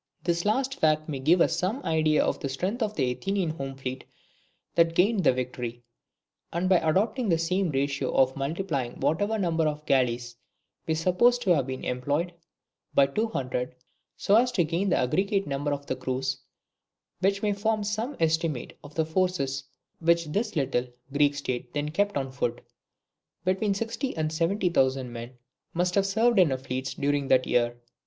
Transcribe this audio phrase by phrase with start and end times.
[0.23, 3.75] This last fact may give us some idea of the strength of the Athenian home
[3.75, 4.03] fleet
[4.73, 5.83] that gained the victory;
[6.51, 10.35] and by adopting the same ratio of multiplying whatever number of galleys
[10.87, 12.33] we suppose to have been employed,
[12.95, 13.75] by two hundred,
[14.17, 16.39] so as to gain the aggregate number of the crews,
[17.21, 19.65] we may form some estimate of the forces
[19.99, 22.61] which this little, Greek state then kept on foot.
[23.45, 25.37] Between sixty and seventy thousand men
[25.75, 27.79] must have served in her fleets during that year.